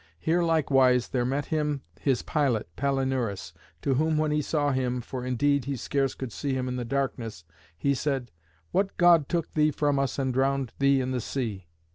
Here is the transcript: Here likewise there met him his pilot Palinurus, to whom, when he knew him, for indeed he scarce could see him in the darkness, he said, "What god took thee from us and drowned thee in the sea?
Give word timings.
Here 0.17 0.41
likewise 0.41 1.09
there 1.09 1.25
met 1.25 1.45
him 1.45 1.83
his 1.99 2.23
pilot 2.23 2.67
Palinurus, 2.75 3.53
to 3.83 3.93
whom, 3.93 4.17
when 4.17 4.31
he 4.31 4.43
knew 4.51 4.69
him, 4.71 4.99
for 4.99 5.23
indeed 5.23 5.65
he 5.65 5.75
scarce 5.75 6.15
could 6.15 6.31
see 6.31 6.55
him 6.55 6.67
in 6.67 6.75
the 6.75 6.83
darkness, 6.83 7.45
he 7.77 7.93
said, 7.93 8.31
"What 8.71 8.97
god 8.97 9.29
took 9.29 9.53
thee 9.53 9.69
from 9.69 9.99
us 9.99 10.17
and 10.17 10.33
drowned 10.33 10.73
thee 10.79 11.01
in 11.01 11.11
the 11.11 11.21
sea? 11.21 11.67